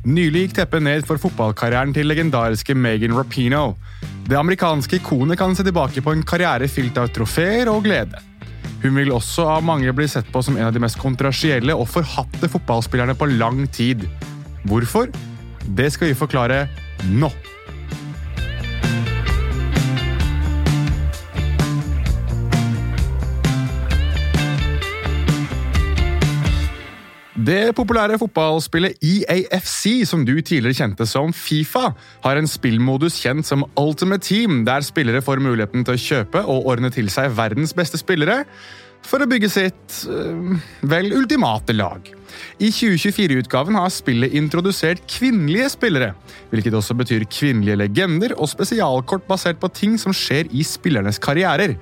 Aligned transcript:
Nylig 0.00 0.46
gikk 0.46 0.54
teppet 0.56 0.80
ned 0.80 1.04
for 1.04 1.20
fotballkarrieren 1.20 1.90
til 1.92 2.08
legendariske 2.08 2.72
Megan 2.72 3.12
Rapino. 3.12 3.74
Det 4.24 4.38
amerikanske 4.38 4.96
ikonet 4.96 5.36
kan 5.36 5.52
se 5.52 5.66
tilbake 5.66 6.00
på 6.00 6.14
en 6.14 6.22
karriere 6.24 6.70
fylt 6.72 6.96
av 6.96 7.10
trofeer 7.12 7.68
og 7.68 7.84
glede. 7.84 8.16
Hun 8.80 8.96
vil 8.96 9.12
også 9.12 9.44
av 9.58 9.66
mange 9.66 9.92
bli 9.92 10.06
sett 10.08 10.30
på 10.32 10.40
som 10.40 10.56
en 10.56 10.70
av 10.70 10.72
de 10.72 10.80
mest 10.80 10.96
kontroversielle 10.96 11.76
og 11.76 11.90
forhatte 11.92 12.48
fotballspillerne 12.48 13.12
på 13.12 13.28
lang 13.34 13.66
tid. 13.68 14.06
Hvorfor? 14.64 15.12
Det 15.68 15.90
skal 15.92 16.14
vi 16.14 16.16
forklare 16.16 16.62
nå. 17.12 17.28
Det 27.50 27.72
populære 27.74 28.18
fotballspillet 28.20 29.00
EAFC, 29.02 30.04
som 30.06 30.20
du 30.22 30.36
tidligere 30.38 30.76
kjente 30.76 31.06
som 31.08 31.32
Fifa, 31.34 31.88
har 32.22 32.38
en 32.38 32.46
spillmodus 32.46 33.16
kjent 33.18 33.48
som 33.48 33.64
Ultimate 33.80 34.22
Team, 34.22 34.60
der 34.68 34.84
spillere 34.86 35.22
får 35.24 35.42
muligheten 35.42 35.82
til 35.82 35.96
å 35.96 36.02
kjøpe 36.04 36.44
og 36.44 36.68
ordne 36.70 36.92
til 36.94 37.10
seg 37.10 37.32
verdens 37.34 37.72
beste 37.74 37.98
spillere 37.98 38.44
for 39.02 39.24
å 39.24 39.26
bygge 39.26 39.50
sitt 39.50 39.96
øh, 40.12 40.60
vel 40.92 41.10
ultimate 41.16 41.74
lag. 41.74 42.06
I 42.62 42.70
2024-utgaven 42.70 43.80
har 43.80 43.90
spillet 43.90 44.36
introdusert 44.38 45.02
kvinnelige 45.10 45.72
spillere, 45.74 46.12
hvilket 46.52 46.76
også 46.78 46.94
betyr 47.00 47.26
kvinnelige 47.32 47.80
legender 47.80 48.36
og 48.36 48.52
spesialkort 48.52 49.26
basert 49.26 49.58
på 49.58 49.72
ting 49.74 49.98
som 49.98 50.14
skjer 50.14 50.52
i 50.54 50.62
spillernes 50.62 51.18
karrierer. 51.18 51.74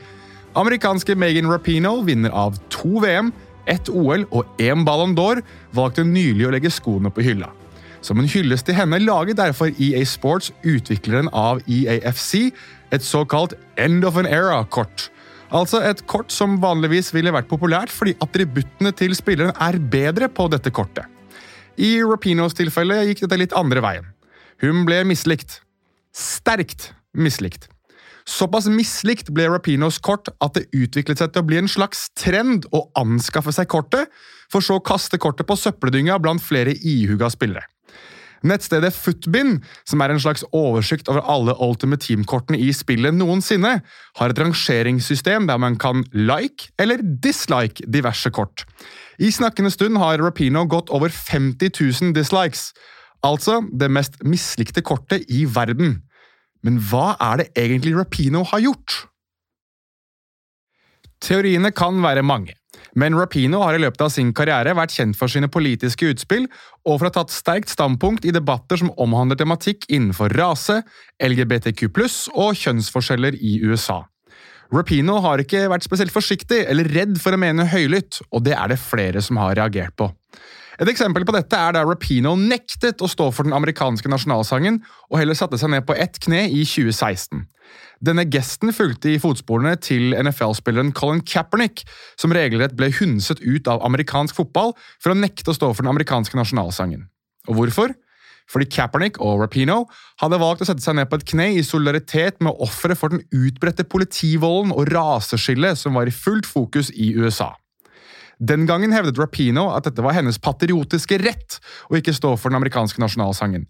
Amerikanske 0.57 1.13
Megan 1.19 1.51
Rapino 1.53 1.99
vinner 2.07 2.33
av 2.33 2.57
to 2.73 3.03
VM, 3.05 3.35
ett 3.69 3.89
OL 3.93 4.27
og 4.31 4.61
én 4.63 4.85
Ballon 4.87 5.15
d'Or, 5.17 5.43
valgte 5.77 6.07
nylig 6.07 6.49
å 6.49 6.53
legge 6.55 6.73
skoene 6.73 7.13
på 7.13 7.25
hylla. 7.27 7.53
Som 8.01 8.21
en 8.23 8.31
hyllest 8.31 8.69
til 8.69 8.77
henne 8.79 9.01
laget 9.03 9.39
derfor 9.41 9.73
EA 9.75 10.05
Sports, 10.07 10.53
utvikleren 10.63 11.31
av 11.35 11.61
EAFC, 11.67 12.51
et 12.95 13.05
såkalt 13.05 13.55
End 13.77 14.07
of 14.07 14.17
an 14.17 14.29
Era-kort. 14.29 15.09
Altså 15.49 15.81
et 15.85 16.03
kort 16.07 16.33
som 16.33 16.59
vanligvis 16.61 17.11
ville 17.17 17.33
vært 17.33 17.49
populært 17.49 17.93
fordi 17.93 18.15
attributtene 18.25 18.93
til 18.97 19.15
spilleren 19.17 19.57
er 19.65 19.81
bedre 19.81 20.29
på 20.29 20.49
dette 20.53 20.73
kortet. 20.75 21.09
I 21.79 21.99
Rapinos 22.03 22.57
tilfelle 22.59 23.01
gikk 23.09 23.25
dette 23.25 23.39
litt 23.39 23.57
andre 23.57 23.83
veien. 23.85 24.07
Hun 24.61 24.85
ble 24.89 25.05
mislikt. 25.09 25.61
Sterkt 26.13 26.93
mislikt. 27.15 27.69
Såpass 28.29 28.67
mislikt 28.69 29.31
ble 29.33 29.47
Rapinos 29.49 29.97
kort 30.05 30.29
at 30.45 30.59
det 30.59 30.67
utviklet 30.77 31.21
seg 31.21 31.33
til 31.33 31.41
å 31.41 31.49
bli 31.49 31.63
en 31.63 31.71
slags 31.71 32.11
trend 32.19 32.67
å 32.77 32.85
anskaffe 33.01 33.55
seg 33.57 33.71
kortet, 33.73 34.13
for 34.53 34.65
så 34.65 34.77
å 34.77 34.85
kaste 34.85 35.17
kortet 35.21 35.49
på 35.49 35.57
søppeldynga 35.57 36.19
blant 36.21 36.45
flere 36.45 36.75
ihuga 36.77 37.31
spillere. 37.33 37.65
Nettstedet 38.47 38.93
Footbin, 38.95 39.57
som 39.89 40.03
er 40.05 40.13
en 40.13 40.21
slags 40.23 40.45
oversikt 40.55 41.09
over 41.11 41.25
alle 41.27 41.57
Ultimate 41.65 42.05
Team-kortene 42.05 42.61
i 42.61 42.69
spillet 42.77 43.17
noensinne, 43.17 43.73
har 44.21 44.31
et 44.31 44.39
rangeringssystem 44.39 45.49
der 45.49 45.59
man 45.59 45.79
kan 45.81 46.05
like 46.13 46.69
eller 46.79 47.03
dislike 47.03 47.83
diverse 47.89 48.31
kort. 48.31 48.63
I 49.19 49.33
snakkende 49.35 49.73
stund 49.75 49.99
har 49.99 50.23
Rapino 50.23 50.67
gått 50.71 50.93
over 50.95 51.11
50 51.11 51.73
000 51.75 52.15
dislikes, 52.15 52.71
altså 53.27 53.63
det 53.73 53.91
mest 53.91 54.21
mislikte 54.23 54.85
kortet 54.87 55.27
i 55.33 55.43
verden. 55.51 56.05
Men 56.67 56.81
hva 56.91 57.13
er 57.23 57.43
det 57.43 57.51
egentlig 57.59 57.95
Rapino 57.97 58.45
har 58.51 58.63
gjort? 58.65 59.05
Teoriene 61.23 61.73
kan 61.75 61.99
være 62.03 62.23
mange, 62.23 62.55
men 62.99 63.17
Rapino 63.19 63.61
har 63.65 63.75
i 63.75 63.81
løpet 63.83 64.05
av 64.05 64.13
sin 64.15 64.31
karriere 64.37 64.75
vært 64.79 64.95
kjent 64.95 65.19
for 65.19 65.31
sine 65.31 65.51
politiske 65.51 66.13
utspill 66.13 66.47
og 66.87 66.93
for 66.93 67.09
å 67.09 67.11
ha 67.11 67.17
tatt 67.17 67.35
sterkt 67.35 67.73
standpunkt 67.73 68.27
i 68.29 68.35
debatter 68.35 68.79
som 68.81 68.93
omhandler 69.03 69.39
tematikk 69.41 69.89
innenfor 69.91 70.35
rase, 70.39 70.81
LGBTQ 71.19 71.89
og 72.37 72.55
kjønnsforskjeller 72.59 73.39
i 73.39 73.59
USA. 73.67 74.05
Rapino 74.75 75.17
har 75.25 75.41
ikke 75.41 75.65
vært 75.73 75.87
spesielt 75.87 76.13
forsiktig 76.13 76.61
eller 76.69 76.91
redd 76.93 77.17
for 77.23 77.35
å 77.35 77.41
mene 77.41 77.67
høylytt, 77.71 78.21
og 78.31 78.45
det 78.45 78.55
er 78.55 78.75
det 78.75 78.81
flere 78.83 79.23
som 79.25 79.41
har 79.41 79.57
reagert 79.57 79.97
på. 79.97 80.11
Et 80.79 80.87
eksempel 80.87 81.25
på 81.27 81.35
dette 81.35 81.59
er 81.59 81.75
da 81.75 81.83
Rapino 81.83 82.37
nektet 82.39 83.03
å 83.03 83.11
stå 83.11 83.33
for 83.35 83.49
den 83.49 83.57
amerikanske 83.57 84.11
nasjonalsangen, 84.13 84.79
og 85.11 85.19
heller 85.19 85.35
satte 85.35 85.59
seg 85.59 85.73
ned 85.73 85.87
på 85.89 85.97
ett 85.99 86.21
kne 86.23 86.45
i 86.47 86.63
2016. 86.63 87.43
Denne 87.99 88.23
gesten 88.31 88.71
fulgte 88.71 89.11
i 89.11 89.19
fotsporene 89.19 89.75
til 89.83 90.15
NFL-spilleren 90.15 90.93
Colin 90.95 91.25
Kaepernick, 91.27 91.83
som 92.15 92.35
regelrett 92.35 92.77
ble 92.79 92.93
hundset 92.95 93.43
ut 93.43 93.67
av 93.71 93.83
amerikansk 93.87 94.39
fotball 94.39 94.77
for 95.03 95.13
å 95.13 95.19
nekte 95.19 95.51
å 95.51 95.59
stå 95.59 95.73
for 95.73 95.83
den 95.83 95.91
amerikanske 95.91 96.39
nasjonalsangen. 96.39 97.09
Og 97.51 97.59
hvorfor? 97.59 97.97
Fordi 98.49 98.69
Kaepernick 98.71 99.19
og 99.21 99.43
Rapino 99.43 99.83
hadde 100.23 100.39
valgt 100.41 100.63
å 100.63 100.69
sette 100.71 100.85
seg 100.85 100.97
ned 100.97 101.11
på 101.11 101.19
et 101.19 101.27
kne 101.29 101.51
i 101.59 101.65
solidaritet 101.67 102.39
med 102.45 102.55
ofre 102.65 102.95
for 102.97 103.13
den 103.13 103.27
utbredte 103.35 103.85
politivolden 103.85 104.71
og 104.73 104.93
raseskillet 104.95 105.81
som 105.81 105.99
var 105.99 106.09
i 106.09 106.15
fullt 106.15 106.49
fokus 106.49 106.95
i 106.95 107.11
USA. 107.19 107.51
Den 108.39 108.69
gangen 108.71 108.93
hevdet 108.95 109.19
Rapino 109.19 109.65
at 109.75 109.89
dette 109.89 110.03
var 110.05 110.15
hennes 110.15 110.39
patriotiske 110.39 111.19
rett 111.25 111.57
å 111.91 111.99
ikke 111.99 112.15
stå 112.15 112.37
for 112.39 112.53
den 112.53 112.61
amerikanske 112.61 113.03
nasjonalsangen, 113.03 113.65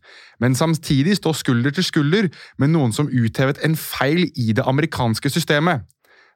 men 0.44 0.56
samtidig 0.58 1.16
stå 1.16 1.32
skulder 1.36 1.72
til 1.72 1.86
skulder 1.86 2.28
med 2.60 2.74
noen 2.74 2.92
som 2.92 3.08
uthevet 3.08 3.62
en 3.64 3.78
feil 3.80 4.26
i 4.36 4.52
det 4.52 4.66
amerikanske 4.68 5.32
systemet. 5.32 5.86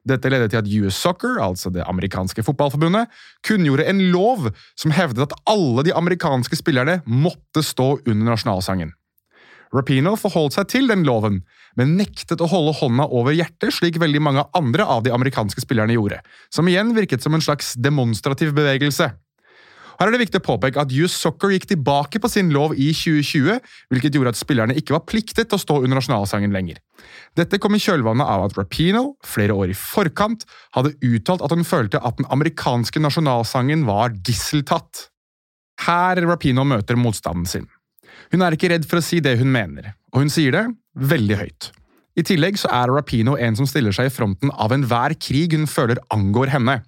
Dette 0.09 0.33
ledet 0.33 0.51
til 0.51 0.63
at 0.63 0.71
US 0.83 0.97
Soccer, 0.99 1.37
altså 1.39 1.71
det 1.71 1.85
amerikanske 1.87 2.43
fotballforbundet, 2.43 3.13
kunngjorde 3.47 3.87
en 3.87 4.01
lov 4.15 4.49
som 4.81 4.95
hevdet 4.97 5.29
at 5.29 5.37
alle 5.47 5.85
de 5.87 5.95
amerikanske 5.95 6.59
spillerne 6.59 7.03
måtte 7.07 7.63
stå 7.63 7.95
under 8.01 8.33
nasjonalsangen. 8.33 8.97
Rapino 9.73 10.13
forholdt 10.21 10.59
seg 10.59 10.69
til 10.69 10.91
den 10.91 11.07
loven, 11.09 11.41
men 11.81 11.97
nektet 11.97 12.43
å 12.45 12.49
holde 12.51 12.75
hånda 12.83 13.09
over 13.09 13.33
hjertet, 13.33 13.73
slik 13.73 13.97
veldig 14.01 14.21
mange 14.21 14.45
andre 14.59 14.85
av 14.85 15.07
de 15.07 15.15
amerikanske 15.15 15.65
spillerne 15.65 15.97
gjorde, 15.97 16.21
som 16.53 16.69
igjen 16.69 16.93
virket 16.97 17.25
som 17.25 17.33
en 17.33 17.45
slags 17.45 17.73
demonstrativ 17.81 18.53
bevegelse. 18.57 19.09
Her 20.03 20.09
er 20.09 20.17
det 20.17 20.23
viktig 20.25 20.41
å 20.41 20.45
påpeke 20.45 20.83
at 20.83 20.93
US 20.99 21.15
Soccer 21.15 21.53
gikk 21.55 21.69
tilbake 21.71 22.19
på 22.19 22.29
sin 22.31 22.49
lov 22.53 22.73
i 22.75 22.89
2020, 22.97 23.61
hvilket 23.93 24.17
gjorde 24.17 24.33
at 24.35 24.41
spillerne 24.41 24.77
ikke 24.79 24.97
var 24.97 25.05
pliktet 25.07 25.47
til 25.47 25.59
å 25.59 25.63
stå 25.63 25.77
under 25.83 26.01
nasjonalsangen 26.01 26.55
lenger. 26.55 26.81
Dette 27.39 27.61
kom 27.63 27.77
i 27.77 27.83
kjølvannet 27.83 28.27
av 28.27 28.49
at 28.49 28.57
Rapino, 28.59 29.15
flere 29.25 29.55
år 29.55 29.73
i 29.73 29.79
forkant, 29.79 30.43
hadde 30.77 30.97
uttalt 31.07 31.45
at 31.45 31.55
hun 31.55 31.63
følte 31.69 32.01
at 32.03 32.19
den 32.19 32.29
amerikanske 32.35 33.05
nasjonalsangen 33.05 33.87
var 33.89 34.17
gisseltatt. 34.27 35.07
Her 35.87 36.21
Rapino 36.27 36.67
møter 36.67 36.99
motstanden 36.99 37.47
sin. 37.49 37.71
Hun 38.33 38.43
er 38.45 38.57
ikke 38.57 38.71
redd 38.73 38.89
for 38.89 39.01
å 39.01 39.05
si 39.05 39.21
det 39.21 39.37
hun 39.41 39.51
mener, 39.53 39.93
og 40.13 40.25
hun 40.25 40.33
sier 40.33 40.55
det 40.57 40.65
veldig 40.97 41.39
høyt. 41.41 41.71
I 42.17 42.25
tillegg 42.29 42.59
så 42.61 42.69
er 42.73 42.93
Rapino 42.93 43.39
en 43.41 43.57
som 43.57 43.69
stiller 43.69 43.95
seg 43.97 44.09
i 44.09 44.13
fronten 44.13 44.53
av 44.53 44.73
enhver 44.75 45.15
krig 45.21 45.55
hun 45.57 45.69
føler 45.69 46.01
angår 46.13 46.53
henne. 46.53 46.81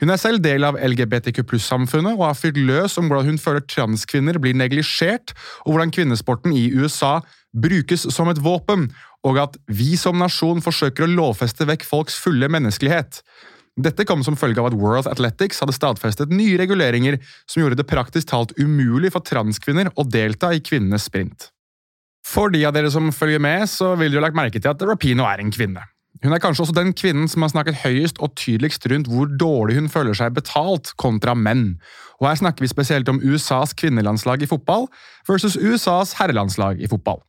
Hun 0.00 0.12
er 0.12 0.20
selv 0.20 0.42
del 0.44 0.64
av 0.68 0.76
LGBTQ 0.76 1.40
pluss-samfunnet 1.48 2.18
og 2.18 2.26
har 2.26 2.36
fyrt 2.36 2.60
løs 2.60 2.98
om 3.00 3.08
hvordan 3.08 3.30
hun 3.30 3.40
føler 3.40 3.64
transkvinner 3.64 4.36
blir 4.40 4.56
neglisjert, 4.56 5.32
og 5.64 5.72
hvordan 5.72 5.92
kvinnesporten 5.96 6.52
i 6.52 6.68
USA 6.76 7.18
brukes 7.56 8.04
som 8.12 8.28
et 8.28 8.40
våpen, 8.44 8.90
og 9.24 9.40
at 9.40 9.56
vi 9.72 9.96
som 9.96 10.20
nasjon 10.20 10.60
forsøker 10.64 11.06
å 11.06 11.12
lovfeste 11.14 11.64
vekk 11.68 11.88
folks 11.88 12.18
fulle 12.20 12.50
menneskelighet. 12.52 13.22
Dette 13.76 14.06
kom 14.08 14.22
som 14.24 14.38
følge 14.40 14.62
av 14.62 14.70
at 14.70 14.76
World 14.80 15.08
Athletics 15.10 15.58
hadde 15.60 15.74
stadfestet 15.76 16.30
nye 16.32 16.56
reguleringer 16.56 17.18
som 17.44 17.60
gjorde 17.60 17.76
det 17.76 17.84
praktisk 17.90 18.30
talt 18.30 18.54
umulig 18.56 19.10
for 19.12 19.24
transkvinner 19.24 19.90
å 20.00 20.06
delta 20.08 20.54
i 20.56 20.62
kvinnenes 20.64 21.04
sprint. 21.10 21.50
For 22.26 22.48
de 22.50 22.64
av 22.66 22.72
dere 22.74 22.88
som 22.90 23.12
følger 23.12 23.42
med, 23.42 23.68
så 23.68 23.92
vil 24.00 24.10
dere 24.10 24.22
ha 24.22 24.26
lagt 24.26 24.38
merke 24.38 24.62
til 24.62 24.72
at 24.72 24.82
Rapino 24.88 25.28
er 25.28 25.44
en 25.44 25.52
kvinne. 25.52 25.84
Hun 26.24 26.32
er 26.32 26.40
kanskje 26.40 26.64
også 26.64 26.78
den 26.78 26.94
kvinnen 26.96 27.28
som 27.28 27.44
har 27.44 27.52
snakket 27.52 27.82
høyest 27.82 28.18
og 28.24 28.32
tydeligst 28.40 28.88
rundt 28.88 29.10
hvor 29.12 29.28
dårlig 29.28 29.76
hun 29.76 29.92
føler 29.92 30.16
seg 30.16 30.32
betalt 30.38 30.94
kontra 30.96 31.36
menn. 31.36 31.74
Og 32.16 32.30
her 32.30 32.40
snakker 32.40 32.64
vi 32.64 32.72
spesielt 32.72 33.12
om 33.12 33.20
USAs 33.20 33.76
kvinnelandslag 33.76 34.40
i 34.40 34.48
fotball 34.48 34.88
versus 35.28 35.58
USAs 35.60 36.16
herrelandslag 36.16 36.80
i 36.80 36.88
fotball. 36.88 37.20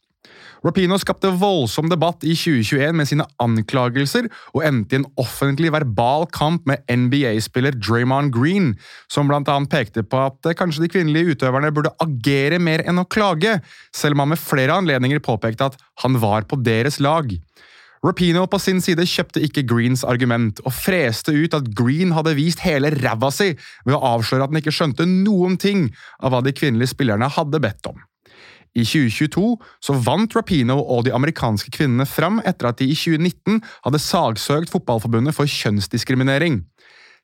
Rapino 0.66 0.98
skapte 1.00 1.32
voldsom 1.38 1.90
debatt 1.92 2.26
i 2.26 2.34
2021 2.38 2.98
med 2.98 3.10
sine 3.10 3.28
anklagelser, 3.44 4.30
og 4.56 4.66
endte 4.68 4.98
i 4.98 5.02
en 5.02 5.08
offentlig 5.22 5.72
verbal 5.76 6.28
kamp 6.34 6.68
med 6.70 6.84
NBA-spiller 6.90 7.78
Draymond 7.78 8.34
Green, 8.36 8.74
som 9.12 9.32
annet 9.32 9.70
pekte 9.72 10.04
på 10.04 10.24
at 10.28 10.52
kanskje 10.58 10.86
de 10.86 10.92
kvinnelige 10.92 11.36
utøverne 11.38 11.72
burde 11.76 11.94
agere 12.04 12.60
mer 12.60 12.84
enn 12.88 13.02
å 13.02 13.08
klage, 13.08 13.60
selv 13.96 14.18
om 14.18 14.26
han 14.26 14.34
med 14.34 14.42
flere 14.42 14.76
anledninger 14.82 15.24
påpekte 15.24 15.72
at 15.72 15.78
han 16.04 16.18
var 16.22 16.48
på 16.50 16.60
deres 16.64 17.02
lag. 17.04 17.32
Rapino 18.06 18.46
på 18.46 18.60
sin 18.62 18.80
side 18.84 19.06
kjøpte 19.10 19.42
ikke 19.44 19.66
Greens 19.68 20.04
argument, 20.08 20.62
og 20.66 20.76
freste 20.76 21.34
ut 21.34 21.56
at 21.58 21.72
Green 21.78 22.14
hadde 22.16 22.36
vist 22.38 22.62
hele 22.66 22.92
ræva 22.94 23.32
si 23.34 23.54
ved 23.88 23.96
å 23.96 24.04
avsløre 24.16 24.46
at 24.46 24.54
han 24.54 24.62
ikke 24.62 24.76
skjønte 24.76 25.08
noen 25.10 25.58
ting 25.62 25.88
av 26.22 26.34
hva 26.34 26.44
de 26.46 26.54
kvinnelige 26.56 26.94
spillerne 26.94 27.30
hadde 27.38 27.62
bedt 27.64 27.90
om. 27.90 27.98
I 28.78 28.84
2022 28.86 29.56
så 29.82 29.96
vant 30.06 30.36
Rapino 30.38 30.78
og 30.84 31.08
de 31.08 31.14
amerikanske 31.16 31.72
kvinnene 31.74 32.06
fram 32.10 32.38
etter 32.46 32.70
at 32.70 32.82
de 32.82 32.90
i 32.92 32.98
2019 32.98 33.62
hadde 33.88 34.02
sagsøkt 34.04 34.74
Fotballforbundet 34.74 35.34
for 35.38 35.50
kjønnsdiskriminering. 35.50 36.62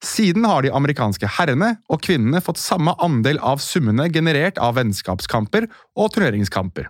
Siden 0.03 0.47
har 0.49 0.65
de 0.65 0.73
amerikanske 0.73 1.29
herrene 1.37 1.75
og 1.91 2.01
kvinnene 2.03 2.41
fått 2.43 2.59
samme 2.59 2.95
andel 3.03 3.39
av 3.39 3.61
summene 3.63 4.09
generert 4.11 4.57
av 4.59 4.75
vennskapskamper 4.79 5.69
og 5.95 6.11
turneringskamper. 6.15 6.89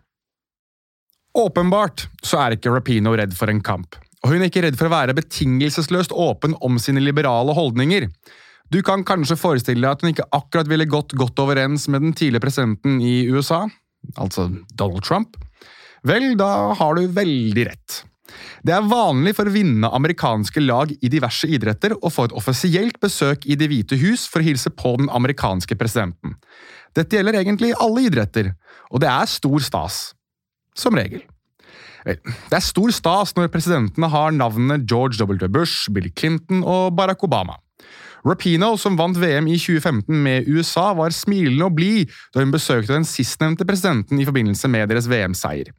Åpenbart 1.38 2.08
så 2.26 2.40
er 2.42 2.56
ikke 2.56 2.72
Rapino 2.74 3.14
redd 3.18 3.36
for 3.38 3.50
en 3.50 3.62
kamp, 3.66 3.98
og 4.24 4.32
hun 4.32 4.42
er 4.42 4.50
ikke 4.50 4.64
redd 4.66 4.78
for 4.80 4.90
å 4.90 4.94
være 4.94 5.18
betingelsesløst 5.18 6.14
åpen 6.14 6.56
om 6.66 6.80
sine 6.82 7.02
liberale 7.04 7.54
holdninger. 7.58 8.08
Du 8.74 8.80
kan 8.86 9.04
kanskje 9.06 9.38
forestille 9.38 9.84
deg 9.84 9.92
at 9.92 10.02
hun 10.02 10.14
ikke 10.14 10.30
akkurat 10.34 10.70
ville 10.70 10.90
gått 10.90 11.14
godt 11.18 11.42
overens 11.42 11.90
med 11.92 12.06
den 12.06 12.14
tidligere 12.18 12.46
presidenten 12.48 13.02
i 13.04 13.26
USA, 13.30 13.66
altså 14.22 14.50
Donald 14.76 15.04
Trump. 15.06 15.38
Vel, 16.04 16.34
da 16.40 16.74
har 16.78 16.98
du 16.98 17.08
veldig 17.16 17.68
rett. 17.70 18.02
Det 18.64 18.74
er 18.74 18.88
vanlig 18.88 19.36
for 19.38 19.52
vinnende 19.52 19.92
amerikanske 19.94 20.64
lag 20.64 20.92
i 20.94 21.12
diverse 21.12 21.48
idretter 21.48 21.96
å 22.00 22.12
få 22.12 22.28
et 22.28 22.36
offisielt 22.40 23.00
besøk 23.04 23.46
i 23.46 23.58
Det 23.60 23.68
hvite 23.70 24.00
hus 24.02 24.26
for 24.32 24.42
å 24.42 24.48
hilse 24.48 24.72
på 24.74 24.96
den 25.02 25.12
amerikanske 25.14 25.78
presidenten. 25.80 26.38
Dette 26.96 27.18
gjelder 27.18 27.40
egentlig 27.42 27.74
alle 27.82 28.08
idretter, 28.08 28.54
og 28.92 29.04
det 29.04 29.10
er 29.12 29.30
stor 29.30 29.64
stas. 29.66 30.02
Som 30.78 30.98
regel. 30.98 31.22
Det 32.04 32.58
er 32.58 32.64
stor 32.64 32.92
stas 32.92 33.36
når 33.38 33.52
presidentene 33.54 34.10
har 34.12 34.34
navnene 34.36 34.82
George 34.84 35.20
W. 35.22 35.48
Bush, 35.48 35.88
Bill 35.94 36.10
Clinton 36.12 36.64
og 36.66 36.96
Barack 36.98 37.24
Obama. 37.24 37.60
Rapino, 38.24 38.74
som 38.80 38.96
vant 38.96 39.18
VM 39.20 39.50
i 39.52 39.58
2015 39.60 40.16
med 40.24 40.48
USA, 40.48 40.94
var 40.96 41.12
smilende 41.16 41.68
og 41.68 41.76
blid 41.76 42.12
da 42.34 42.44
hun 42.44 42.54
besøkte 42.54 42.96
den 42.96 43.08
sistnevnte 43.08 43.68
presidenten 43.68 44.22
i 44.22 44.28
forbindelse 44.28 44.70
med 44.72 44.88
deres 44.92 45.10
VM-seier. 45.12 45.74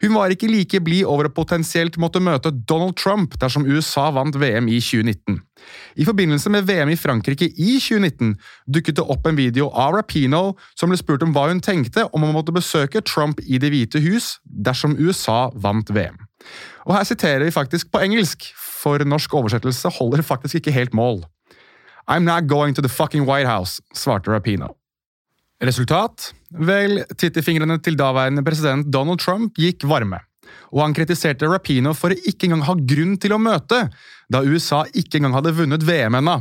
Hun 0.00 0.14
var 0.16 0.32
ikke 0.32 0.48
like 0.48 0.80
blid 0.80 1.04
over 1.04 1.28
å 1.28 1.32
potensielt 1.32 1.98
måtte 2.00 2.22
møte 2.24 2.52
Donald 2.68 2.96
Trump 2.96 3.34
dersom 3.40 3.66
USA 3.68 4.06
vant 4.16 4.36
VM 4.40 4.68
i 4.72 4.78
2019. 4.80 5.36
I 6.00 6.06
forbindelse 6.08 6.52
med 6.52 6.64
VM 6.68 6.92
i 6.94 6.96
Frankrike 6.96 7.50
i 7.50 7.74
2019 7.76 8.32
dukket 8.64 8.96
det 8.96 9.04
opp 9.12 9.28
en 9.28 9.36
video 9.36 9.68
av 9.68 9.98
Rapino 9.98 10.54
som 10.72 10.88
ble 10.88 10.96
spurt 11.00 11.24
om 11.26 11.34
hva 11.36 11.50
hun 11.50 11.60
tenkte 11.64 12.06
om 12.16 12.24
å 12.24 12.32
måtte 12.32 12.54
besøke 12.56 13.04
Trump 13.04 13.42
i 13.44 13.60
Det 13.60 13.72
hvite 13.72 14.00
hus 14.04 14.38
dersom 14.44 14.96
USA 14.96 15.50
vant 15.52 15.92
VM. 15.92 16.16
Og 16.88 16.96
Her 16.96 17.04
siterer 17.04 17.44
vi 17.44 17.52
faktisk 17.52 17.92
på 17.92 18.00
engelsk, 18.00 18.48
for 18.56 19.04
norsk 19.04 19.34
oversettelse 19.36 19.92
holder 19.98 20.24
faktisk 20.24 20.62
ikke 20.62 20.72
helt 20.72 20.96
mål. 20.96 21.20
I'm 22.08 22.24
not 22.24 22.46
going 22.46 22.74
to 22.74 22.82
the 22.82 22.88
fucking 22.88 23.26
White 23.26 23.46
House, 23.46 23.80
svarte 23.94 24.30
Rapino. 24.30 24.76
Resultat? 25.60 26.32
Vel, 26.50 27.04
tittefingrene 27.20 27.76
til 27.84 27.98
daværende 28.00 28.44
president 28.44 28.88
Donald 28.88 29.20
Trump 29.20 29.58
gikk 29.60 29.84
varme, 29.88 30.22
og 30.72 30.84
han 30.86 30.94
kritiserte 30.96 31.48
Rapino 31.50 31.92
for 31.94 32.14
å 32.14 32.22
ikke 32.30 32.48
engang 32.48 32.64
ha 32.68 32.76
grunn 32.78 33.18
til 33.20 33.36
å 33.36 33.42
møte, 33.42 33.84
da 34.32 34.40
USA 34.46 34.86
ikke 34.94 35.20
engang 35.20 35.36
hadde 35.36 35.54
vunnet 35.58 35.84
VM 35.84 36.16
ennå. 36.22 36.40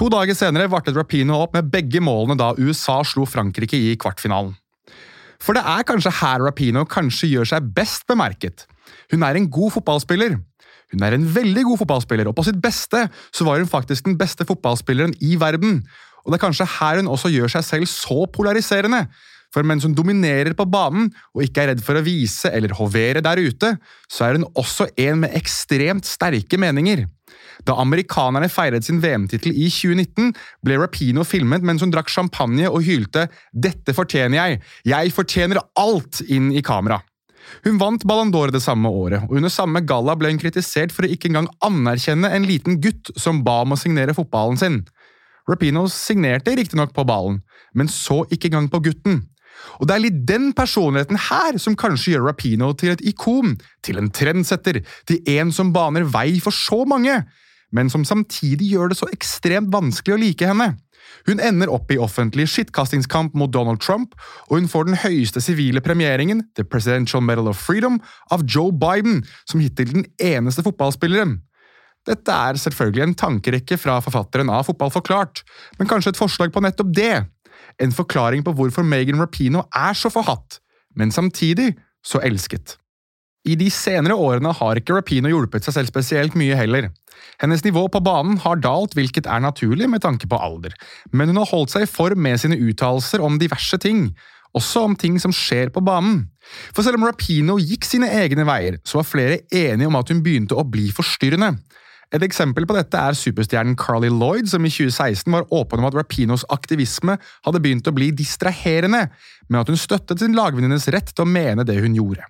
To 0.00 0.08
dager 0.08 0.36
senere 0.36 0.70
vartet 0.72 0.96
Rapino 0.96 1.36
opp 1.42 1.52
med 1.58 1.68
begge 1.72 2.00
målene 2.00 2.38
da 2.40 2.54
USA 2.56 3.02
slo 3.04 3.26
Frankrike 3.28 3.76
i 3.76 3.92
kvartfinalen. 4.00 4.54
For 5.42 5.58
det 5.58 5.64
er 5.66 5.84
kanskje 5.84 6.14
her 6.22 6.40
Rapino 6.46 6.86
kanskje 6.88 7.28
gjør 7.32 7.50
seg 7.52 7.72
best 7.76 8.06
bemerket. 8.08 8.64
Hun 9.12 9.24
er 9.26 9.36
en 9.36 9.50
god 9.52 9.74
fotballspiller. 9.76 10.38
Hun 10.92 11.04
er 11.06 11.16
en 11.16 11.26
veldig 11.34 11.66
god 11.68 11.82
fotballspiller, 11.82 12.28
og 12.28 12.36
på 12.36 12.44
sitt 12.46 12.60
beste 12.62 13.06
så 13.32 13.48
var 13.48 13.60
hun 13.62 13.70
faktisk 13.70 14.08
den 14.08 14.18
beste 14.20 14.46
fotballspilleren 14.48 15.16
i 15.24 15.36
verden, 15.40 15.80
og 16.22 16.32
det 16.32 16.38
er 16.38 16.46
kanskje 16.46 16.70
her 16.78 17.00
hun 17.00 17.10
også 17.10 17.32
gjør 17.32 17.50
seg 17.56 17.66
selv 17.66 17.90
så 17.90 18.24
polariserende. 18.30 19.06
For 19.52 19.66
mens 19.68 19.84
hun 19.84 19.92
dominerer 19.96 20.54
på 20.56 20.64
banen 20.70 21.10
og 21.34 21.42
ikke 21.44 21.64
er 21.64 21.72
redd 21.72 21.82
for 21.84 21.98
å 21.98 22.04
vise 22.04 22.48
eller 22.54 22.72
hovere 22.78 23.20
der 23.24 23.40
ute, 23.42 23.74
så 24.08 24.28
er 24.28 24.38
hun 24.38 24.48
også 24.56 24.88
en 24.96 25.24
med 25.24 25.36
ekstremt 25.36 26.08
sterke 26.08 26.60
meninger. 26.60 27.04
Da 27.68 27.76
amerikanerne 27.82 28.48
feiret 28.52 28.86
sin 28.86 29.02
VM-tittel 29.02 29.52
i 29.52 29.68
2019, 29.70 30.32
ble 30.64 30.80
Rapino 30.80 31.24
filmet 31.26 31.64
mens 31.66 31.84
hun 31.84 31.92
drakk 31.92 32.10
champagne 32.12 32.70
og 32.70 32.82
hylte 32.86 33.28
'Dette 33.52 33.94
fortjener 33.96 34.40
jeg! 34.40 34.62
Jeg 34.88 35.12
fortjener 35.12 35.60
alt!' 35.76 36.24
inn 36.32 36.50
i 36.52 36.64
kamera. 36.64 37.02
Hun 37.66 37.78
vant 37.80 38.04
Ballon 38.08 38.32
d'Or 38.32 38.52
det 38.54 38.62
samme 38.64 38.90
året, 38.90 39.26
og 39.28 39.38
under 39.38 39.52
samme 39.52 39.82
galla 39.86 40.16
ble 40.18 40.32
hun 40.32 40.40
kritisert 40.42 40.94
for 40.94 41.06
å 41.06 41.12
ikke 41.12 41.30
engang 41.30 41.50
anerkjenne 41.64 42.30
en 42.32 42.46
liten 42.48 42.80
gutt 42.82 43.12
som 43.18 43.42
ba 43.46 43.60
om 43.66 43.74
å 43.74 43.80
signere 43.80 44.16
fotballen 44.16 44.60
sin. 44.60 44.80
Rapino 45.50 45.84
signerte 45.90 46.54
riktignok 46.58 46.94
på 46.94 47.04
ballen, 47.06 47.40
men 47.74 47.90
så 47.90 48.22
ikke 48.30 48.50
engang 48.50 48.70
på 48.72 48.82
gutten. 48.86 49.22
Og 49.78 49.86
det 49.86 49.94
er 49.94 50.04
litt 50.04 50.18
den 50.26 50.50
personligheten 50.56 51.18
her 51.28 51.58
som 51.62 51.76
kanskje 51.78 52.14
gjør 52.14 52.28
Rapino 52.30 52.72
til 52.78 52.94
et 52.94 53.04
ikon, 53.12 53.56
til 53.84 54.00
en 54.00 54.10
trendsetter, 54.14 54.80
til 55.08 55.34
en 55.38 55.52
som 55.54 55.72
baner 55.74 56.06
vei 56.08 56.40
for 56.42 56.54
så 56.54 56.82
mange, 56.88 57.20
men 57.72 57.90
som 57.92 58.04
samtidig 58.04 58.72
gjør 58.74 58.92
det 58.92 58.98
så 58.98 59.08
ekstremt 59.14 59.70
vanskelig 59.72 60.16
å 60.16 60.20
like 60.20 60.48
henne. 60.50 60.72
Hun 61.28 61.40
ender 61.42 61.70
opp 61.70 61.92
i 61.92 61.98
offentlig 62.02 62.48
skittkastingskamp 62.50 63.36
mot 63.38 63.52
Donald 63.54 63.80
Trump, 63.82 64.16
og 64.48 64.58
hun 64.58 64.68
får 64.70 64.88
den 64.88 64.98
høyeste 65.02 65.42
sivile 65.44 65.82
premieringen, 65.84 66.44
The 66.58 66.64
Presidential 66.64 67.22
Medal 67.22 67.50
of 67.50 67.60
Freedom, 67.60 68.00
av 68.34 68.44
Joe 68.48 68.72
Biden, 68.72 69.22
som 69.46 69.62
hittil 69.62 69.92
den 69.92 70.06
eneste 70.22 70.64
fotballspilleren. 70.66 71.38
Dette 72.08 72.34
er 72.34 72.58
selvfølgelig 72.58 73.04
en 73.04 73.18
tankerekke 73.18 73.78
fra 73.78 74.00
forfatteren 74.02 74.50
av 74.50 74.66
Fotball 74.66 74.90
forklart, 74.90 75.44
men 75.78 75.90
kanskje 75.90 76.16
et 76.16 76.18
forslag 76.18 76.50
på 76.54 76.62
nettopp 76.64 76.90
det? 76.96 77.24
En 77.78 77.94
forklaring 77.94 78.42
på 78.42 78.54
hvorfor 78.58 78.82
Megan 78.86 79.20
Rapino 79.22 79.62
er 79.70 79.94
så 79.94 80.10
forhatt, 80.10 80.58
men 80.98 81.14
samtidig 81.14 81.76
så 82.02 82.18
elsket. 82.26 82.76
I 83.46 83.54
de 83.58 83.68
senere 83.74 84.14
årene 84.18 84.52
har 84.54 84.78
ikke 84.78 84.94
Rapino 84.98 85.30
hjulpet 85.30 85.66
seg 85.66 85.78
selv 85.78 85.90
spesielt 85.90 86.36
mye 86.38 86.58
heller. 86.58 86.90
Hennes 87.42 87.64
nivå 87.64 87.86
på 87.92 88.02
banen 88.04 88.38
har 88.44 88.60
dalt, 88.62 88.96
hvilket 88.98 89.26
er 89.26 89.42
naturlig 89.42 89.88
med 89.90 90.04
tanke 90.04 90.28
på 90.30 90.38
alder, 90.38 90.74
men 91.12 91.32
hun 91.32 91.40
har 91.42 91.50
holdt 91.50 91.74
seg 91.74 91.86
i 91.86 91.90
form 91.90 92.22
med 92.22 92.40
sine 92.42 92.58
uttalelser 92.58 93.24
om 93.24 93.40
diverse 93.40 93.78
ting, 93.82 94.10
også 94.56 94.84
om 94.86 94.96
ting 94.98 95.18
som 95.20 95.32
skjer 95.32 95.72
på 95.72 95.80
banen. 95.84 96.26
For 96.74 96.84
selv 96.84 97.00
om 97.00 97.06
Rapino 97.08 97.56
gikk 97.60 97.86
sine 97.88 98.10
egne 98.22 98.44
veier, 98.48 98.78
så 98.84 99.00
var 99.00 99.08
flere 99.08 99.38
enige 99.48 99.88
om 99.88 99.96
at 99.98 100.12
hun 100.12 100.20
begynte 100.24 100.58
å 100.58 100.66
bli 100.68 100.90
forstyrrende. 100.94 101.54
Et 102.12 102.24
eksempel 102.26 102.66
på 102.68 102.76
dette 102.76 102.98
er 103.00 103.16
superstjernen 103.16 103.76
Carly 103.80 104.10
Lloyd, 104.12 104.50
som 104.52 104.64
i 104.68 104.72
2016 104.72 105.32
var 105.32 105.48
åpen 105.54 105.80
om 105.80 105.88
at 105.88 105.96
Rapinos 105.96 106.44
aktivisme 106.52 107.16
hadde 107.46 107.62
begynt 107.64 107.88
å 107.88 107.94
bli 107.96 108.10
distraherende, 108.12 109.06
men 109.48 109.60
at 109.62 109.72
hun 109.72 109.80
støttet 109.80 110.20
sin 110.20 110.36
lagvenninnes 110.36 110.90
rett 110.92 111.14
til 111.14 111.24
å 111.24 111.32
mene 111.32 111.64
det 111.64 111.78
hun 111.80 111.96
gjorde. 111.96 112.28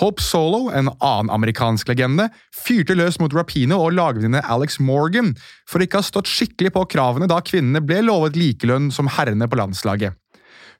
Hope 0.00 0.22
Solo, 0.22 0.70
en 0.72 0.88
annen 1.00 1.30
amerikansk 1.34 1.90
legende, 1.92 2.28
fyrte 2.56 2.96
løs 2.96 3.18
mot 3.20 3.34
Rapino 3.36 3.78
og 3.84 3.92
lagvenninne 3.96 4.40
Alex 4.48 4.78
Morgan 4.80 5.34
for 5.68 5.84
ikke 5.84 5.98
å 5.98 6.02
ha 6.02 6.08
stått 6.08 6.30
skikkelig 6.30 6.72
på 6.74 6.86
kravene 6.94 7.28
da 7.30 7.42
kvinnene 7.44 7.82
ble 7.84 8.00
lovet 8.06 8.38
likelønn 8.38 8.90
som 8.94 9.10
herrene 9.18 9.48
på 9.50 9.60
landslaget. 9.60 10.16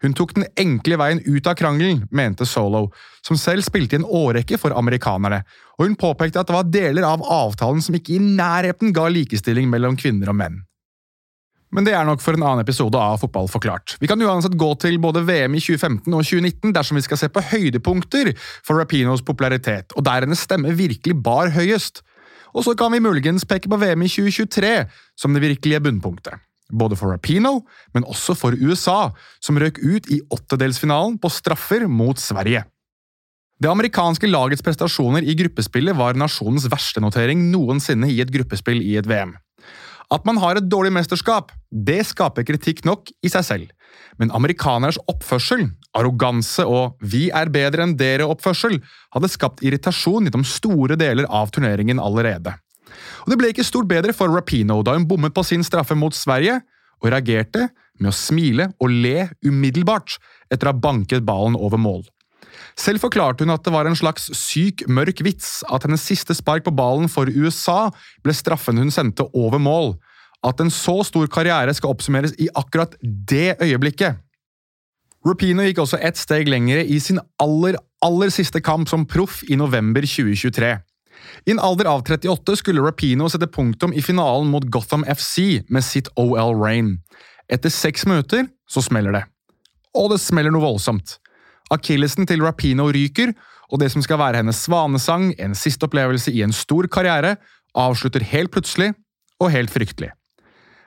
Hun 0.03 0.17
tok 0.19 0.35
den 0.35 0.49
enkle 0.59 0.99
veien 0.99 1.21
ut 1.29 1.47
av 1.47 1.55
krangelen, 1.59 2.03
mente 2.11 2.47
Solo, 2.49 2.89
som 3.23 3.39
selv 3.39 3.63
spilte 3.63 3.95
i 3.95 4.01
en 4.01 4.09
årrekke 4.09 4.59
for 4.59 4.75
amerikanerne, 4.75 5.45
og 5.79 5.87
hun 5.87 5.99
påpekte 5.99 6.43
at 6.43 6.51
det 6.51 6.57
var 6.57 6.73
deler 6.75 7.07
av 7.07 7.23
avtalen 7.23 7.85
som 7.85 7.95
ikke 7.95 8.17
i 8.17 8.23
nærheten 8.23 8.91
ga 8.97 9.07
likestilling 9.13 9.71
mellom 9.71 9.95
kvinner 10.01 10.33
og 10.33 10.41
menn. 10.41 10.59
Men 11.73 11.87
det 11.89 11.95
er 11.97 12.05
nok 12.05 12.21
for 12.21 12.37
en 12.37 12.45
annen 12.45 12.61
episode 12.61 13.01
av 13.01 13.23
Fotball 13.23 13.49
forklart. 13.49 13.97
Vi 14.01 14.09
kan 14.11 14.21
uansett 14.21 14.59
gå 14.61 14.69
til 14.83 14.99
både 15.01 15.25
VM 15.25 15.57
i 15.57 15.63
2015 15.63 16.05
og 16.13 16.21
2019 16.21 16.75
dersom 16.77 17.01
vi 17.01 17.05
skal 17.07 17.21
se 17.21 17.31
på 17.33 17.45
høydepunkter 17.49 18.35
for 18.61 18.77
Rapinos 18.77 19.25
popularitet, 19.25 19.97
og 19.97 20.05
der 20.05 20.27
hennes 20.27 20.45
stemme 20.45 20.75
virkelig 20.77 21.17
bar 21.25 21.53
høyest. 21.57 22.05
Og 22.53 22.67
så 22.67 22.77
kan 22.77 22.93
vi 22.93 23.01
muligens 23.01 23.49
peke 23.49 23.73
på 23.73 23.81
VM 23.81 24.05
i 24.05 24.13
2023 24.13 24.73
som 25.17 25.33
det 25.33 25.45
virkelige 25.47 25.81
bunnpunktet 25.81 26.45
både 26.73 26.97
for 26.97 27.13
Rapino, 27.13 27.63
men 27.93 28.07
også 28.09 28.35
for 28.39 28.57
USA, 28.57 29.13
som 29.45 29.59
røk 29.61 29.81
ut 29.83 30.09
i 30.13 30.23
åttedelsfinalen 30.33 31.19
på 31.21 31.31
straffer 31.33 31.85
mot 31.85 32.21
Sverige. 32.21 32.65
Det 33.63 33.71
amerikanske 33.71 34.27
lagets 34.27 34.65
prestasjoner 34.65 35.23
i 35.23 35.37
gruppespillet 35.39 35.95
var 35.95 36.19
nasjonens 36.19 36.67
verste 36.73 37.03
notering 37.05 37.45
noensinne 37.53 38.09
i 38.11 38.19
et 38.25 38.33
gruppespill 38.33 38.81
i 38.83 38.97
et 38.99 39.07
VM. 39.07 39.37
At 40.11 40.27
man 40.27 40.41
har 40.43 40.59
et 40.59 40.69
dårlig 40.69 40.93
mesterskap, 40.93 41.53
det 41.71 42.03
skaper 42.09 42.47
kritikk 42.49 42.83
nok 42.85 43.13
i 43.23 43.31
seg 43.33 43.47
selv, 43.47 43.71
men 44.19 44.33
amerikaneres 44.35 44.99
oppførsel, 45.09 45.69
arroganse 45.95 46.65
og 46.65 46.97
'vi 47.01 47.31
er 47.31 47.53
bedre 47.53 47.83
enn 47.83 47.97
dere'-oppførsel 47.97 48.81
hadde 49.15 49.29
skapt 49.29 49.63
irritasjon 49.63 50.27
gjennom 50.27 50.45
store 50.45 50.97
deler 50.97 51.27
av 51.29 51.51
turneringen 51.51 52.01
allerede. 52.01 52.55
Og 53.25 53.31
Det 53.31 53.39
ble 53.39 53.53
ikke 53.53 53.65
stort 53.65 53.89
bedre 53.89 54.13
for 54.13 54.29
Rapino 54.29 54.83
da 54.83 54.95
hun 54.95 55.07
bommet 55.09 55.35
på 55.35 55.45
sin 55.45 55.63
straffe 55.63 55.95
mot 55.95 56.13
Sverige, 56.13 56.61
og 57.03 57.11
reagerte 57.11 57.69
med 57.99 58.11
å 58.11 58.15
smile 58.15 58.73
og 58.81 58.91
le 58.91 59.29
umiddelbart 59.45 60.19
etter 60.51 60.69
å 60.69 60.73
ha 60.73 60.79
banket 60.79 61.25
ballen 61.27 61.57
over 61.59 61.81
mål. 61.81 62.05
Selv 62.79 63.03
forklarte 63.03 63.45
hun 63.45 63.53
at 63.55 63.65
det 63.65 63.73
var 63.75 63.89
en 63.89 63.99
slags 63.99 64.31
syk, 64.37 64.85
mørk 64.89 65.23
vits 65.25 65.61
at 65.73 65.87
hennes 65.87 66.03
siste 66.03 66.37
spark 66.37 66.67
på 66.67 66.75
ballen 66.77 67.11
for 67.13 67.31
USA 67.31 67.91
ble 68.25 68.35
straffen 68.37 68.81
hun 68.81 68.93
sendte 68.95 69.29
over 69.33 69.63
mål. 69.63 69.95
At 70.43 70.61
en 70.61 70.73
så 70.75 71.01
stor 71.07 71.29
karriere 71.31 71.75
skal 71.75 71.95
oppsummeres 71.95 72.35
i 72.43 72.51
akkurat 72.59 72.97
det 73.03 73.57
øyeblikket. 73.63 74.19
Rapino 75.23 75.63
gikk 75.63 75.79
også 75.85 76.01
ett 76.03 76.19
steg 76.19 76.49
lengre 76.51 76.83
i 76.83 76.99
sin 76.99 77.21
aller, 77.43 77.77
aller 78.03 78.33
siste 78.35 78.59
kamp 78.65 78.91
som 78.91 79.07
proff 79.07 79.45
i 79.47 79.59
november 79.59 80.03
2023. 80.03 80.73
I 81.47 81.55
en 81.55 81.63
alder 81.63 81.87
av 81.87 82.03
38 82.03 82.57
skulle 82.59 82.83
Rapino 82.83 83.29
sette 83.31 83.47
punktum 83.47 83.95
i 83.95 84.03
finalen 84.03 84.51
mot 84.51 84.67
Gotham 84.75 85.07
FC 85.07 85.63
med 85.71 85.87
sitt 85.87 86.11
OL 86.19 86.57
Rain. 86.59 86.97
Etter 87.53 87.71
seks 87.71 88.07
minutter 88.09 88.49
så 88.71 88.83
smeller 88.83 89.15
det. 89.15 89.23
Og 89.95 90.11
det 90.11 90.23
smeller 90.25 90.55
noe 90.55 90.65
voldsomt. 90.65 91.19
Akillesen 91.73 92.29
til 92.29 92.43
Rapino 92.45 92.91
ryker, 92.93 93.33
og 93.73 93.81
det 93.81 93.89
som 93.95 94.05
skal 94.05 94.21
være 94.21 94.43
hennes 94.43 94.59
svanesang, 94.67 95.31
en 95.41 95.55
siste 95.57 95.89
opplevelse 95.89 96.33
i 96.33 96.43
en 96.45 96.53
stor 96.53 96.89
karriere, 96.93 97.39
avslutter 97.79 98.25
helt 98.33 98.53
plutselig 98.53 98.91
og 99.41 99.53
helt 99.55 99.73
fryktelig. 99.73 100.11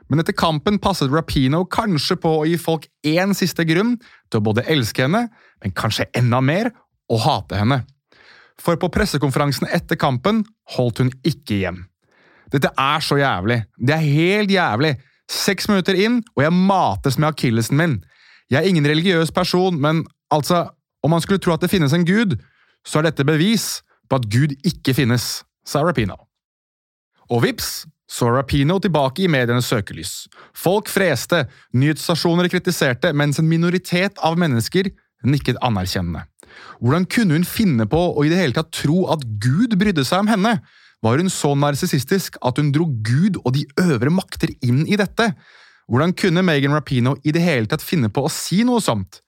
Men 0.10 0.22
etter 0.22 0.36
kampen 0.38 0.78
passet 0.82 1.10
Rapino 1.10 1.64
kanskje 1.66 2.18
på 2.22 2.32
å 2.42 2.46
gi 2.46 2.60
folk 2.62 2.86
én 3.08 3.34
siste 3.38 3.66
grunn 3.66 3.96
til 4.30 4.38
å 4.38 4.46
både 4.46 4.66
elske 4.70 5.08
henne, 5.08 5.26
men 5.64 5.74
kanskje 5.74 6.06
enda 6.18 6.42
mer, 6.46 6.70
å 7.10 7.18
hate 7.22 7.58
henne. 7.58 7.84
For 8.62 8.78
på 8.82 8.90
pressekonferansen 8.94 9.68
etter 9.74 9.98
kampen 10.00 10.44
holdt 10.76 11.02
hun 11.04 11.12
ikke 11.28 11.58
igjen. 11.58 11.84
Dette 12.54 12.72
er 12.80 13.04
så 13.04 13.18
jævlig. 13.20 13.60
Det 13.78 13.94
er 13.94 14.06
helt 14.06 14.54
jævlig. 14.54 14.96
Seks 15.30 15.68
minutter 15.70 15.98
inn, 15.98 16.22
og 16.38 16.46
jeg 16.46 16.54
mates 16.54 17.18
med 17.18 17.32
akillesen 17.32 17.78
min. 17.78 17.96
Jeg 18.50 18.62
er 18.62 18.70
ingen 18.70 18.86
religiøs 18.86 19.34
person, 19.34 19.78
men 19.82 20.04
altså, 20.34 20.68
om 21.06 21.14
man 21.14 21.22
skulle 21.24 21.42
tro 21.44 21.54
at 21.54 21.64
det 21.64 21.72
finnes 21.72 21.94
en 21.94 22.06
gud, 22.08 22.38
så 22.86 23.00
er 23.00 23.10
dette 23.10 23.26
bevis 23.28 23.84
på 24.10 24.20
at 24.20 24.30
Gud 24.30 24.56
ikke 24.66 24.96
finnes, 24.98 25.44
sa 25.66 25.82
Rapino. 25.86 26.18
Og 27.34 27.46
vips, 27.46 27.86
så 28.10 28.30
er 28.30 28.40
Rapino 28.40 28.78
tilbake 28.82 29.24
i 29.26 29.32
medienes 29.32 29.70
søkelys. 29.72 30.14
Folk 30.54 30.90
freste, 30.94 31.46
nyhetsstasjoner 31.74 32.50
kritiserte, 32.54 33.14
mens 33.18 33.42
en 33.42 33.50
minoritet 33.50 34.22
av 34.22 34.38
mennesker 34.38 34.92
nikket 35.26 35.58
anerkjennende. 35.66 36.26
Hvordan 36.80 37.08
kunne 37.10 37.40
hun 37.40 37.48
finne 37.48 37.88
på 37.90 38.02
å 38.14 38.26
i 38.26 38.32
det 38.32 38.40
hele 38.40 38.56
tatt 38.56 38.74
tro 38.76 39.08
at 39.14 39.26
Gud 39.42 39.74
brydde 39.80 40.06
seg 40.08 40.26
om 40.26 40.32
henne? 40.32 40.58
Var 41.06 41.22
hun 41.22 41.32
så 41.34 41.54
narsissistisk 41.58 42.38
at 42.46 42.62
hun 42.62 42.72
dro 42.74 42.88
Gud 43.06 43.40
og 43.44 43.56
de 43.58 43.66
øvre 43.82 44.14
makter 44.14 44.54
inn 44.66 44.86
i 44.86 44.98
dette? 45.00 45.32
Hvordan 45.90 46.16
kunne 46.18 46.46
Megan 46.46 46.74
Rapino 46.74 47.16
i 47.26 47.34
det 47.36 47.44
hele 47.46 47.70
tatt 47.70 47.84
finne 47.86 48.10
på 48.14 48.26
å 48.26 48.32
si 48.32 48.64
noe 48.66 48.82
sånt? 48.82 49.22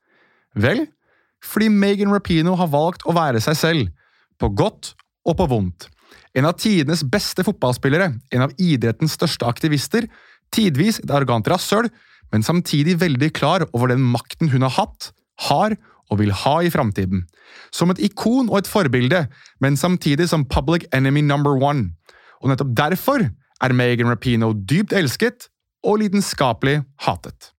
Vel, 0.57 0.85
fordi 1.43 1.69
Megan 1.69 2.13
Rapino 2.13 2.55
har 2.59 2.71
valgt 2.71 3.05
å 3.07 3.15
være 3.15 3.41
seg 3.43 3.57
selv, 3.59 3.91
på 4.37 4.49
godt 4.53 4.93
og 5.27 5.37
på 5.39 5.47
vondt. 5.49 5.87
En 6.37 6.45
av 6.45 6.57
tidenes 6.59 7.03
beste 7.07 7.43
fotballspillere, 7.45 8.11
en 8.33 8.45
av 8.45 8.53
idrettens 8.61 9.15
største 9.17 9.47
aktivister, 9.49 10.05
tidvis 10.53 11.01
et 11.01 11.11
arrogant 11.11 11.47
rasshøl, 11.49 11.89
men 12.31 12.43
samtidig 12.43 12.97
veldig 13.01 13.31
klar 13.35 13.65
over 13.71 13.91
den 13.93 14.03
makten 14.03 14.51
hun 14.51 14.65
har 14.67 14.75
hatt, 14.77 15.11
har 15.49 15.77
og 16.11 16.21
vil 16.21 16.31
ha 16.43 16.59
i 16.63 16.71
framtiden. 16.71 17.25
Som 17.73 17.91
et 17.91 18.01
ikon 18.03 18.51
og 18.51 18.61
et 18.61 18.69
forbilde, 18.69 19.25
men 19.63 19.79
samtidig 19.79 20.29
som 20.31 20.45
public 20.47 20.85
enemy 20.95 21.23
number 21.25 21.57
one. 21.57 21.91
Og 22.41 22.51
nettopp 22.51 22.73
derfor 22.77 23.27
er 23.27 23.73
Megan 23.75 24.11
Rapino 24.11 24.53
dypt 24.53 24.93
elsket 24.95 25.49
og 25.83 26.01
lidenskapelig 26.03 26.81
hatet. 27.07 27.51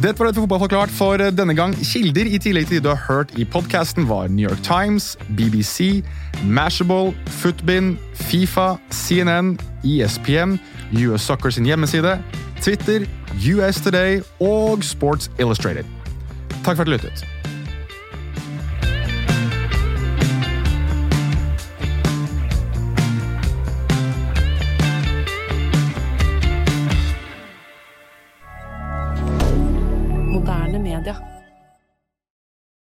Dette 0.00 0.16
var 0.16 0.30
det 0.30 0.38
for 0.38 0.46
Fotball 0.46 0.62
forklart 0.62 0.92
for 0.96 1.20
denne 1.36 1.52
gang. 1.52 1.74
Kilder 1.76 2.24
i 2.24 2.38
tillegg 2.40 2.70
til 2.70 2.78
de 2.78 2.86
du 2.86 2.88
har 2.88 3.02
hørt 3.04 3.34
i 3.36 3.44
podkasten, 3.44 4.06
var 4.08 4.30
New 4.32 4.48
York 4.48 4.62
Times, 4.64 5.10
BBC, 5.36 6.00
Mashable, 6.44 7.12
Footbin, 7.42 7.98
Fifa, 8.16 8.78
CNN, 8.88 9.58
ESPN, 9.84 10.56
US 11.02 11.28
Soccer 11.28 11.52
sin 11.52 11.68
hjemmeside, 11.68 12.16
Twitter, 12.62 13.04
US 13.52 13.82
Today 13.84 14.22
og 14.40 14.80
Sports 14.84 15.28
Illustrated. 15.38 15.84
Takk 16.64 16.80
for 16.80 16.80
at 16.80 16.88
du 16.88 16.96
lyttet. 16.96 17.29